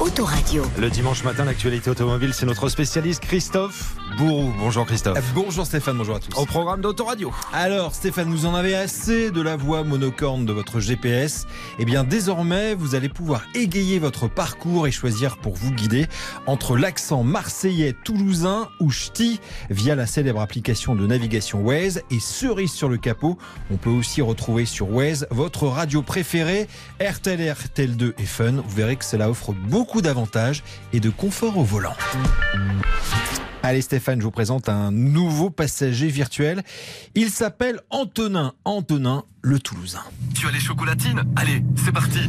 Autoradio. 0.00 0.64
Le 0.78 0.88
dimanche 0.88 1.24
matin, 1.24 1.44
l'actualité 1.44 1.90
automobile, 1.90 2.32
c'est 2.32 2.46
notre 2.46 2.70
spécialiste 2.70 3.20
Christophe 3.20 3.96
Bourou. 4.16 4.50
Bonjour 4.58 4.86
Christophe. 4.86 5.22
Bonjour 5.34 5.66
Stéphane, 5.66 5.98
bonjour 5.98 6.16
à 6.16 6.20
tous. 6.20 6.34
Au 6.38 6.46
programme 6.46 6.80
d'Autoradio. 6.80 7.30
Alors 7.52 7.94
Stéphane, 7.94 8.30
vous 8.30 8.46
en 8.46 8.54
avez 8.54 8.74
assez 8.74 9.30
de 9.30 9.42
la 9.42 9.56
voix 9.56 9.84
monocorde 9.84 10.46
de 10.46 10.54
votre 10.54 10.80
GPS. 10.80 11.46
Eh 11.78 11.84
bien 11.84 12.02
désormais, 12.02 12.74
vous 12.74 12.94
allez 12.94 13.10
pouvoir 13.10 13.42
égayer 13.54 13.98
votre 13.98 14.26
parcours 14.26 14.86
et 14.86 14.90
choisir 14.90 15.36
pour 15.36 15.54
vous 15.54 15.70
guider 15.70 16.06
entre 16.46 16.78
l'accent 16.78 17.22
marseillais, 17.22 17.94
toulousain 18.02 18.70
ou 18.80 18.90
ch'ti 18.90 19.38
via 19.68 19.94
la 19.96 20.06
célèbre 20.06 20.40
application 20.40 20.94
de 20.94 21.06
navigation 21.06 21.60
Waze 21.60 22.00
et 22.10 22.20
cerise 22.20 22.72
sur 22.72 22.88
le 22.88 22.96
capot. 22.96 23.36
On 23.70 23.76
peut 23.76 23.90
aussi 23.90 24.22
retrouver 24.22 24.64
sur 24.64 24.90
Waze 24.90 25.26
votre 25.30 25.66
radio 25.66 26.00
préférée, 26.00 26.68
RTL, 27.00 27.40
RTL2 27.40 28.14
et 28.18 28.26
Fun. 28.26 28.62
Vous 28.66 28.74
verrez 28.74 28.96
que 28.96 29.04
cela 29.04 29.28
offre 29.28 29.52
beaucoup 29.52 29.89
d'avantages 29.98 30.62
et 30.92 31.00
de 31.00 31.10
confort 31.10 31.58
au 31.58 31.64
volant. 31.64 31.94
Allez 33.62 33.82
Stéphane, 33.82 34.20
je 34.20 34.24
vous 34.24 34.30
présente 34.30 34.68
un 34.68 34.90
nouveau 34.90 35.50
passager 35.50 36.08
virtuel. 36.08 36.62
Il 37.14 37.30
s'appelle 37.30 37.80
Antonin. 37.90 38.54
Antonin, 38.64 39.24
le 39.42 39.58
Toulousain. 39.58 40.04
Tu 40.34 40.46
as 40.46 40.50
les 40.50 40.60
chocolatines? 40.60 41.22
Allez, 41.36 41.62
c'est 41.76 41.92
parti 41.92 42.20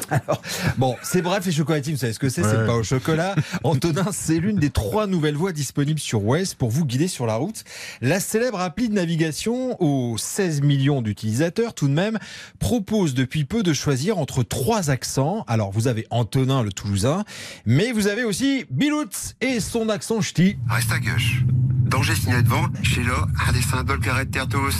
Alors, 0.10 0.42
bon, 0.78 0.96
c'est 1.02 1.22
bref, 1.22 1.44
les 1.46 1.52
chocolatines, 1.52 1.94
vous 1.94 2.00
savez 2.00 2.12
ce 2.12 2.18
que 2.18 2.28
c'est, 2.28 2.42
c'est 2.42 2.66
pas 2.66 2.74
au 2.74 2.82
chocolat. 2.82 3.34
Antonin, 3.64 4.06
c'est 4.12 4.38
l'une 4.38 4.56
des 4.56 4.70
trois 4.70 5.06
nouvelles 5.06 5.36
voies 5.36 5.52
disponibles 5.52 6.00
sur 6.00 6.24
Waze 6.24 6.54
pour 6.54 6.70
vous 6.70 6.84
guider 6.84 7.08
sur 7.08 7.26
la 7.26 7.36
route. 7.36 7.64
La 8.00 8.20
célèbre 8.20 8.60
appli 8.60 8.88
de 8.88 8.94
navigation 8.94 9.80
aux 9.82 10.16
16 10.18 10.62
millions 10.62 11.02
d'utilisateurs 11.02 11.74
tout 11.74 11.88
de 11.88 11.92
même 11.92 12.18
propose 12.58 13.14
depuis 13.14 13.44
peu 13.44 13.62
de 13.62 13.72
choisir 13.72 14.18
entre 14.18 14.42
trois 14.42 14.90
accents. 14.90 15.44
Alors, 15.46 15.70
vous 15.70 15.88
avez 15.88 16.06
Antonin, 16.10 16.62
le 16.62 16.72
Toulousain, 16.72 17.24
mais 17.66 17.92
vous 17.92 18.06
avez 18.06 18.24
aussi 18.24 18.64
Bilout 18.70 19.34
et 19.40 19.60
son 19.60 19.88
accent 19.88 20.20
ch'ti. 20.20 20.56
Reste 20.68 20.92
à 20.92 20.98
gauche. 20.98 21.44
Danger 21.90 22.14
signalé 22.14 22.42
devant. 22.42 22.66
Chez 22.82 23.02
là, 23.02 23.26
à 23.48 23.52
des 23.52 23.62
symboles 23.62 24.00
carrés 24.00 24.24
de 24.24 24.30
Tertos. 24.30 24.70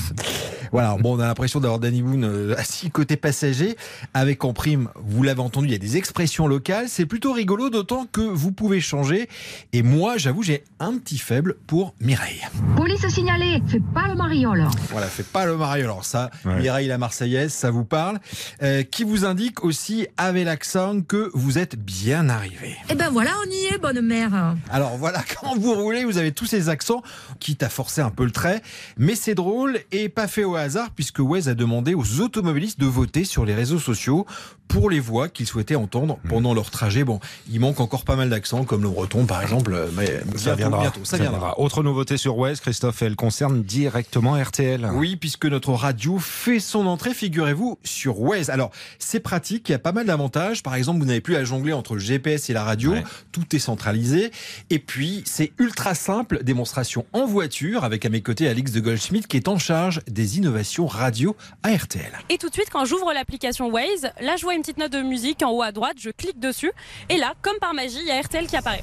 Voilà, 0.73 0.97
bon, 1.01 1.17
on 1.17 1.21
a 1.21 1.27
l'impression 1.27 1.61
d'avoir 1.61 1.81
Danny 1.81 2.03
Boone 2.03 2.25
euh, 2.25 2.55
assis 2.59 2.91
côté 2.91 3.17
passager, 3.17 3.77
avec 4.15 4.45
en 4.45 4.53
prime, 4.53 4.89
vous 4.97 5.23
l'avez 5.23 5.41
entendu, 5.41 5.67
il 5.67 5.73
y 5.73 5.75
a 5.75 5.79
des 5.79 5.97
expressions 5.97 6.47
locales. 6.47 6.87
C'est 6.89 7.07
plutôt 7.07 7.33
rigolo, 7.33 7.71
d'autant 7.71 8.07
que 8.11 8.21
vous 8.21 8.53
pouvez 8.53 8.81
changer. 8.81 9.29
Et 9.73 9.83
moi, 9.83 10.17
j'avoue, 10.17 10.43
j'ai 10.43 10.65
un 10.79 10.97
petit 10.99 11.19
faible 11.19 11.57
pour 11.67 11.95
Mireille. 12.01 12.41
Police 12.77 13.07
signalée, 13.09 13.63
fais 13.67 13.81
pas 13.95 14.09
le 14.09 14.15
mariole. 14.15 14.67
Voilà, 14.91 15.07
fait 15.07 15.27
pas 15.27 15.47
le 15.47 15.57
mariole. 15.57 15.87
Alors 15.87 16.05
ça, 16.05 16.31
Mireille 16.45 16.89
la 16.89 16.99
Marseillaise, 16.99 17.53
ça 17.53 17.71
vous 17.71 17.85
parle. 17.85 18.19
Euh, 18.63 18.83
qui 18.83 19.05
vous 19.05 19.25
indique 19.25 19.65
aussi, 19.65 20.07
avec 20.17 20.45
l'accent, 20.45 21.01
que 21.01 21.31
vous 21.35 21.59
êtes 21.59 21.77
bien 21.77 22.29
arrivé. 22.29 22.77
Eh 22.89 22.95
ben 22.95 23.11
voilà, 23.11 23.33
on 23.45 23.51
y 23.51 23.75
est, 23.75 23.79
bonne 23.79 24.01
mère. 24.01 24.55
Alors 24.71 24.97
voilà, 24.97 25.23
quand 25.41 25.57
vous 25.57 25.75
roulez, 25.75 26.05
vous 26.05 26.19
avez 26.19 26.33
tous 26.33 26.47
ces 26.47 26.69
accents, 26.69 27.03
quitte 27.41 27.63
à 27.63 27.69
forcer 27.69 28.01
un 28.01 28.11
peu 28.11 28.25
le 28.25 28.31
trait. 28.31 28.63
Mais 28.97 29.15
c'est 29.15 29.35
drôle 29.35 29.81
et 29.93 30.09
pas 30.09 30.29
fait 30.29 30.45
au 30.45 30.57
hasard, 30.61 30.91
puisque 30.95 31.19
Waze 31.21 31.49
a 31.49 31.55
demandé 31.55 31.95
aux 31.95 32.21
automobilistes 32.21 32.79
de 32.81 32.87
voter 32.87 33.25
sur 33.25 33.45
les 33.45 33.55
réseaux 33.55 33.79
sociaux 33.79 34.27
pour 34.69 34.89
les 34.89 35.01
voix 35.01 35.29
qu'ils 35.29 35.47
souhaitaient 35.49 35.75
entendre 35.75 36.19
pendant 36.29 36.55
leur 36.55 36.71
trajet. 36.71 37.03
Bon, 37.03 37.19
il 37.51 37.59
manque 37.59 37.81
encore 37.81 38.05
pas 38.05 38.15
mal 38.15 38.31
d'accents, 38.31 38.65
comme 38.65 38.83
le 38.83 38.89
breton 38.89 39.27
par 39.27 39.43
exemple, 39.43 39.89
mais 39.97 40.21
Ça 40.37 40.55
viendra. 40.55 40.81
bientôt, 40.83 41.05
ça 41.05 41.19
viendra. 41.19 41.59
Autre 41.59 41.83
nouveauté 41.83 42.17
sur 42.17 42.39
Waze, 42.39 42.61
Christophe, 42.61 43.03
elle 43.03 43.17
concerne 43.17 43.63
directement 43.65 44.35
RTL. 44.41 44.89
Oui, 44.95 45.17
puisque 45.17 45.47
notre 45.47 45.73
radio 45.73 46.19
fait 46.19 46.61
son 46.61 46.87
entrée, 46.87 47.15
figurez-vous, 47.15 47.79
sur 47.83 48.21
Waze. 48.21 48.49
Alors, 48.49 48.71
c'est 49.01 49.19
pratique, 49.19 49.69
il 49.69 49.73
y 49.73 49.75
a 49.75 49.81
pas 49.81 49.91
mal 49.91 50.07
d'avantages. 50.07 50.63
Par 50.63 50.77
exemple, 50.77 51.01
vous 51.01 51.07
n'avez 51.07 51.21
plus 51.21 51.35
à 51.35 51.43
jongler 51.43 51.73
entre 51.73 51.95
le 51.95 52.01
GPS 52.01 52.49
et 52.49 52.53
la 52.53 52.63
radio, 52.63 52.93
Ouais. 52.93 53.05
tout 53.33 53.57
est 53.57 53.59
centralisé. 53.59 54.31
Et 54.71 54.79
puis, 54.79 55.23
c'est 55.27 55.51
ultra 55.59 55.97
simple, 55.97 56.45
démonstration 56.45 57.07
en 57.13 57.27
voiture, 57.27 57.83
avec 57.83 58.05
à 58.07 58.09
mes 58.09 58.21
côtés 58.23 58.47
Alix 58.49 58.71
de 58.71 58.79
Goldschmidt, 58.79 59.27
qui 59.27 59.37
est 59.37 59.49
en 59.49 59.59
charge 59.59 60.01
des 60.09 60.39
innovations 60.39 60.50
radio 60.87 61.37
à 61.63 61.75
RTL. 61.75 62.13
Et 62.29 62.39
tout 62.39 62.49
de 62.49 62.55
suite, 62.55 62.71
quand 62.71 62.85
j'ouvre 62.85 63.13
l'application 63.13 63.69
Waze, 63.69 64.11
là, 64.21 64.37
je 64.37 64.43
vois 64.43 64.55
une 64.55 64.61
petite 64.61 64.79
note 64.79 64.93
de 64.93 65.03
musique 65.03 65.43
en 65.43 65.51
haut 65.51 65.63
à 65.63 65.73
droite, 65.73 65.97
je 65.99 66.11
clique 66.11 66.39
dessus, 66.39 66.73
et 67.09 67.17
là, 67.17 67.35
comme 67.43 67.57
par 67.61 67.75
magie, 67.75 67.99
il 68.01 68.07
y 68.07 68.11
a 68.11 68.21
RTL 68.21 68.47
qui 68.47 68.57
apparaît. 68.57 68.83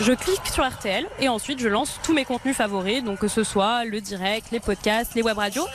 Je 0.00 0.12
clique 0.12 0.46
sur 0.52 0.66
RTL, 0.66 1.06
et 1.20 1.28
ensuite, 1.28 1.58
je 1.58 1.68
lance 1.68 1.98
tous 2.02 2.12
mes 2.12 2.24
contenus 2.24 2.56
favoris, 2.56 3.02
donc 3.02 3.18
que 3.18 3.28
ce 3.28 3.44
soit 3.44 3.84
le 3.84 4.00
direct, 4.00 4.50
les 4.50 4.60
podcasts, 4.60 5.14
les 5.14 5.22
web 5.22 5.38
radios. 5.38 5.66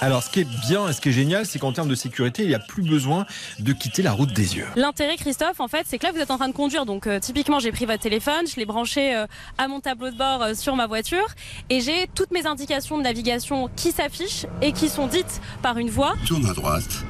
Alors, 0.00 0.22
ce 0.22 0.28
qui 0.28 0.40
est 0.40 0.48
bien 0.68 0.88
et 0.88 0.92
ce 0.92 1.00
qui 1.00 1.08
est 1.08 1.12
génial, 1.12 1.46
c'est 1.46 1.58
qu'en 1.58 1.72
termes 1.72 1.88
de 1.88 1.94
sécurité, 1.94 2.42
il 2.42 2.48
n'y 2.48 2.54
a 2.54 2.58
plus 2.58 2.82
besoin 2.82 3.24
de 3.58 3.72
quitter 3.72 4.02
la 4.02 4.12
route 4.12 4.32
des 4.32 4.56
yeux. 4.56 4.66
L'intérêt, 4.76 5.16
Christophe, 5.16 5.60
en 5.60 5.68
fait, 5.68 5.86
c'est 5.86 5.98
que 5.98 6.04
là, 6.04 6.12
vous 6.12 6.18
êtes 6.18 6.30
en 6.30 6.36
train 6.36 6.48
de 6.48 6.54
conduire, 6.54 6.84
donc 6.84 7.06
euh, 7.06 7.18
typiquement, 7.18 7.60
j'ai 7.60 7.72
pris 7.72 7.86
votre 7.86 8.02
téléphone, 8.02 8.46
je 8.46 8.56
l'ai 8.56 8.66
branché 8.66 9.14
euh, 9.16 9.26
à 9.56 9.68
mon 9.68 9.80
tableau 9.80 10.10
de 10.10 10.16
bord 10.16 10.42
euh, 10.42 10.54
sur 10.54 10.76
ma 10.76 10.86
voiture, 10.86 11.26
et 11.70 11.80
j'ai 11.80 12.08
toutes 12.14 12.30
mes 12.30 12.46
indications 12.46 12.98
de 12.98 13.02
navigation 13.02 13.70
qui 13.74 13.90
s'affichent 13.90 14.46
et 14.60 14.72
qui 14.72 14.88
sont 14.90 15.06
dites 15.06 15.40
par 15.62 15.78
une 15.78 15.88
voix. 15.88 16.14
Tourne 16.26 16.46
à 16.46 16.52
droite. 16.52 17.04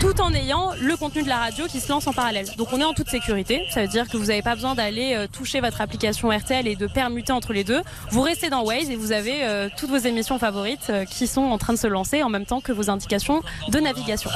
Tout 0.00 0.18
en 0.22 0.32
ayant 0.32 0.72
le 0.80 0.96
contenu 0.96 1.22
de 1.22 1.28
la 1.28 1.36
radio 1.36 1.66
qui 1.66 1.78
se 1.78 1.90
lance 1.90 2.06
en 2.06 2.14
parallèle. 2.14 2.46
Donc 2.56 2.68
on 2.72 2.80
est 2.80 2.84
en 2.84 2.94
toute 2.94 3.08
sécurité, 3.08 3.66
ça 3.70 3.82
veut 3.82 3.88
dire 3.88 4.08
que 4.08 4.16
vous 4.16 4.26
n'avez 4.26 4.40
pas 4.40 4.54
besoin 4.54 4.74
d'aller 4.74 5.14
euh, 5.14 5.26
toucher 5.26 5.60
votre 5.60 5.82
application 5.82 6.30
RTL 6.30 6.66
et 6.66 6.74
de 6.74 6.86
permuter 6.86 7.32
entre 7.32 7.52
les 7.52 7.64
deux. 7.64 7.82
Vous 8.10 8.22
restez 8.22 8.48
dans 8.48 8.64
Waze 8.64 8.88
et 8.88 8.96
vous 8.96 9.12
avez 9.12 9.44
euh, 9.44 9.68
toutes 9.76 9.90
vos 9.90 9.98
émissions 9.98 10.38
favorites 10.38 10.88
euh, 10.88 11.04
qui 11.04 11.26
sont 11.26 11.42
en 11.42 11.58
train 11.58 11.74
de 11.74 11.78
se 11.78 11.86
lancer 11.86 12.22
en 12.22 12.30
même 12.30 12.46
temps 12.46 12.62
que 12.62 12.72
vos 12.72 12.88
indications 12.88 13.42
de 13.68 13.78
navigation. 13.78 14.30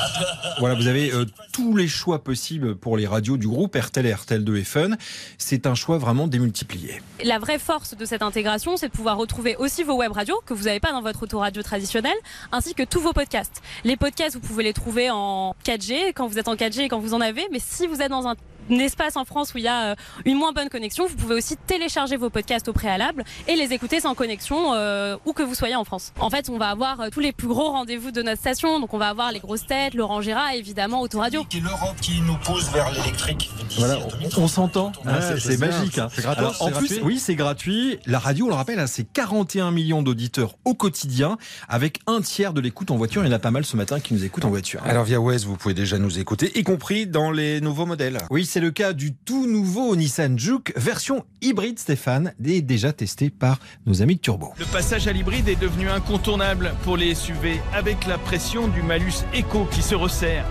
Voilà, 0.58 0.74
vous 0.74 0.86
avez 0.86 1.12
euh, 1.12 1.24
tous 1.52 1.74
les 1.74 1.88
choix 1.88 2.22
possibles 2.22 2.76
pour 2.76 2.98
les 2.98 3.06
radios 3.06 3.38
du 3.38 3.48
groupe 3.48 3.74
RTL 3.74 4.04
et 4.04 4.12
RTL2 4.12 4.56
et 4.56 4.64
Fun. 4.64 4.90
C'est 5.38 5.66
un 5.66 5.74
choix 5.74 5.96
vraiment 5.96 6.26
démultiplié. 6.26 7.00
La 7.24 7.38
vraie 7.38 7.58
force 7.58 7.96
de 7.96 8.04
cette 8.04 8.22
intégration, 8.22 8.76
c'est 8.76 8.88
de 8.88 8.92
pouvoir 8.92 9.16
retrouver 9.16 9.56
aussi 9.56 9.82
vos 9.82 9.94
web 9.94 10.12
radios 10.12 10.42
que 10.44 10.52
vous 10.52 10.64
n'avez 10.64 10.80
pas 10.80 10.92
dans 10.92 11.02
votre 11.02 11.22
autoradio 11.22 11.62
traditionnelle, 11.62 12.16
ainsi 12.52 12.74
que 12.74 12.82
tous 12.82 13.00
vos 13.00 13.14
podcasts. 13.14 13.62
Les 13.84 13.96
podcasts, 13.96 14.34
vous 14.34 14.46
pouvez 14.46 14.64
les 14.64 14.74
trouver 14.74 15.10
en 15.10 15.53
4G 15.64 16.12
quand 16.14 16.26
vous 16.26 16.38
êtes 16.38 16.48
en 16.48 16.54
4G 16.54 16.82
et 16.82 16.88
quand 16.88 16.98
vous 16.98 17.14
en 17.14 17.20
avez, 17.20 17.46
mais 17.50 17.60
si 17.60 17.86
vous 17.86 18.02
êtes 18.02 18.10
dans 18.10 18.26
un 18.26 18.34
espace 18.70 19.16
en 19.16 19.24
France 19.24 19.54
où 19.54 19.58
il 19.58 19.64
y 19.64 19.68
a 19.68 19.92
euh, 19.92 19.94
une 20.24 20.36
moins 20.36 20.52
bonne 20.52 20.68
connexion, 20.68 21.06
vous 21.06 21.16
pouvez 21.16 21.34
aussi 21.34 21.56
télécharger 21.66 22.16
vos 22.16 22.30
podcasts 22.30 22.68
au 22.68 22.72
préalable 22.72 23.24
et 23.48 23.56
les 23.56 23.72
écouter 23.72 24.00
sans 24.00 24.14
connexion 24.14 24.74
euh, 24.74 25.16
où 25.26 25.32
que 25.32 25.42
vous 25.42 25.54
soyez 25.54 25.76
en 25.76 25.84
France. 25.84 26.12
En 26.18 26.30
fait, 26.30 26.48
on 26.50 26.58
va 26.58 26.68
avoir 26.70 27.00
euh, 27.00 27.08
tous 27.10 27.20
les 27.20 27.32
plus 27.32 27.48
gros 27.48 27.70
rendez-vous 27.70 28.10
de 28.10 28.22
notre 28.22 28.40
station, 28.40 28.80
donc 28.80 28.94
on 28.94 28.98
va 28.98 29.08
avoir 29.08 29.32
les 29.32 29.40
grosses 29.40 29.66
têtes, 29.66 29.94
Laurent 29.94 30.20
Gérard 30.20 30.52
et 30.54 30.58
évidemment 30.58 31.00
Autoradio. 31.00 31.44
C'est 31.50 31.60
l'Europe 31.60 31.96
qui 32.00 32.20
nous 32.20 32.36
pousse 32.44 32.70
vers 32.72 32.90
l'électrique. 32.92 33.50
Voilà, 33.78 33.98
on, 33.98 34.08
2030. 34.08 34.38
on 34.38 34.48
s'entend. 34.48 34.86
Ouais, 35.04 35.12
Hein, 35.12 35.18
c'est 35.20 35.40
c'est 35.40 35.50
c'est 35.52 35.56
bien. 35.58 35.66
magique. 35.78 35.98
hein. 35.98 36.08
C'est 36.14 36.24
Alors, 36.26 36.56
en 36.62 36.66
plus, 36.70 36.88
gratuit 36.88 37.00
oui, 37.02 37.18
c'est 37.18 37.34
gratuit. 37.34 37.98
La 38.06 38.18
radio, 38.18 38.46
on 38.46 38.48
le 38.48 38.54
rappelle, 38.54 38.78
hein, 38.80 38.86
c'est 38.86 39.04
41 39.04 39.70
millions 39.70 40.02
d'auditeurs 40.02 40.56
au 40.64 40.74
quotidien, 40.74 41.36
avec 41.68 42.00
un 42.06 42.20
tiers 42.20 42.52
de 42.52 42.60
l'écoute 42.60 42.90
en 42.90 42.96
voiture. 42.96 43.22
Il 43.24 43.28
y 43.28 43.30
en 43.30 43.34
a 43.34 43.38
pas 43.38 43.50
mal 43.50 43.64
ce 43.64 43.76
matin 43.76 44.00
qui 44.00 44.14
nous 44.14 44.24
écoutent 44.24 44.44
en 44.44 44.50
voiture. 44.50 44.80
Alors 44.84 45.04
via 45.04 45.20
Waze, 45.20 45.44
vous 45.46 45.56
pouvez 45.56 45.74
déjà 45.74 45.98
nous 45.98 46.18
écouter, 46.18 46.50
y 46.58 46.62
compris 46.64 47.06
dans 47.06 47.30
les 47.30 47.60
nouveaux 47.60 47.86
modèles. 47.86 48.18
Oui, 48.30 48.44
c'est 48.54 48.60
le 48.60 48.70
cas 48.70 48.92
du 48.92 49.12
tout 49.12 49.48
nouveau 49.48 49.96
Nissan 49.96 50.38
Juke, 50.38 50.72
version 50.76 51.24
hybride, 51.42 51.76
Stéphane, 51.80 52.34
déjà 52.38 52.92
testé 52.92 53.28
par 53.28 53.58
nos 53.84 54.00
amis 54.00 54.14
de 54.14 54.20
Turbo. 54.20 54.52
Le 54.56 54.64
passage 54.66 55.08
à 55.08 55.12
l'hybride 55.12 55.48
est 55.48 55.60
devenu 55.60 55.88
incontournable 55.88 56.72
pour 56.84 56.96
les 56.96 57.16
SUV 57.16 57.60
avec 57.72 58.06
la 58.06 58.16
pression 58.16 58.68
du 58.68 58.80
malus 58.80 59.24
éco 59.34 59.66
qui 59.72 59.82
se 59.82 59.96
resserre. 59.96 60.44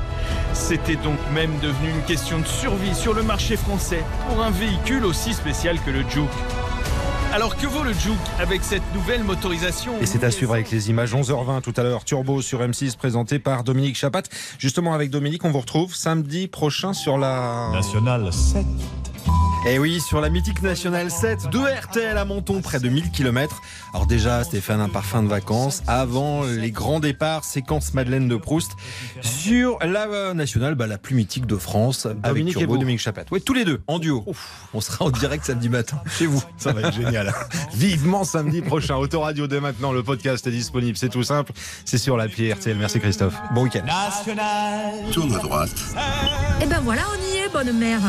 C'était 0.51 0.97
donc 0.97 1.17
même 1.33 1.57
devenu 1.61 1.91
une 1.91 2.03
question 2.03 2.39
de 2.39 2.45
survie 2.45 2.93
sur 2.93 3.13
le 3.13 3.23
marché 3.23 3.55
français 3.55 4.03
pour 4.27 4.43
un 4.43 4.51
véhicule 4.51 5.05
aussi 5.05 5.33
spécial 5.33 5.79
que 5.79 5.91
le 5.91 6.01
Juke. 6.09 6.27
Alors 7.33 7.57
que 7.57 7.65
vaut 7.65 7.83
le 7.83 7.93
Juke 7.93 8.13
avec 8.39 8.63
cette 8.63 8.83
nouvelle 8.93 9.23
motorisation 9.23 9.93
Et 9.99 10.05
c'est 10.05 10.23
à 10.23 10.29
suivre 10.29 10.53
avec 10.53 10.69
les 10.69 10.91
images 10.91 11.15
11h20 11.15 11.61
tout 11.61 11.73
à 11.77 11.81
l'heure. 11.81 12.05
Turbo 12.05 12.43
sur 12.43 12.61
M6 12.61 12.95
présenté 12.95 13.39
par 13.39 13.63
Dominique 13.63 13.95
Chapat. 13.95 14.21
Justement 14.59 14.93
avec 14.93 15.09
Dominique, 15.09 15.43
on 15.43 15.49
vous 15.49 15.59
retrouve 15.59 15.95
samedi 15.95 16.47
prochain 16.47 16.93
sur 16.93 17.17
la... 17.17 17.71
National 17.73 18.31
7. 18.31 18.63
Et 19.65 19.75
Eh 19.75 19.79
oui, 19.79 20.01
sur 20.01 20.19
la 20.19 20.29
mythique 20.29 20.61
Nationale 20.61 21.09
7 21.09 21.49
de 21.49 21.57
RTL 21.57 22.17
à 22.17 22.25
Menton, 22.25 22.59
près 22.59 22.81
de 22.81 22.89
1000 22.89 23.11
km. 23.11 23.61
Alors 23.93 24.05
déjà, 24.05 24.43
Stéphane, 24.43 24.81
un 24.81 24.89
parfum 24.89 25.23
de 25.23 25.29
vacances. 25.29 25.83
Avant 25.87 26.43
les 26.43 26.71
grands 26.71 26.99
départs, 26.99 27.45
séquence 27.45 27.93
Madeleine 27.93 28.27
de 28.27 28.35
Proust. 28.35 28.73
Sur 29.21 29.79
la 29.79 30.07
euh, 30.07 30.33
Nationale, 30.33 30.75
bah, 30.75 30.85
la 30.85 30.97
plus 30.97 31.15
mythique 31.15 31.45
de 31.45 31.55
France, 31.55 32.05
avec 32.07 32.21
Dominique 32.23 32.57
et 32.57 32.59
Turbo, 32.59 32.73
vous. 32.73 32.79
Dominique 32.79 32.99
Chapat. 32.99 33.23
Oui, 33.31 33.41
tous 33.41 33.53
les 33.53 33.63
deux, 33.63 33.81
en 33.87 33.99
duo. 33.99 34.25
On 34.73 34.81
sera 34.81 35.05
en 35.05 35.11
direct 35.11 35.45
samedi 35.45 35.69
matin, 35.69 36.01
chez 36.17 36.25
vous. 36.25 36.43
Ça 36.57 36.73
va 36.73 36.81
être 36.81 36.93
génial. 36.93 37.33
Vivement 37.73 38.25
samedi 38.25 38.61
prochain. 38.61 38.97
Autoradio 38.97 39.47
dès 39.47 39.61
maintenant. 39.61 39.93
Le 39.93 40.03
podcast 40.03 40.45
est 40.45 40.51
disponible. 40.51 40.97
C'est 40.97 41.09
tout 41.09 41.23
simple. 41.23 41.53
C'est 41.85 41.97
sur 41.97 42.17
l'appli 42.17 42.51
RTL. 42.51 42.75
Merci 42.77 42.99
Christophe. 42.99 43.35
Bon 43.55 43.63
week-end. 43.63 43.85
National. 43.85 45.09
Tourne 45.13 45.33
à 45.33 45.39
droite. 45.39 45.75
Eh 46.61 46.65
ben 46.65 46.81
voilà, 46.83 47.03
on 47.15 47.33
y 47.33 47.37
est, 47.37 47.49
bonne 47.49 47.71
mère. 47.77 48.01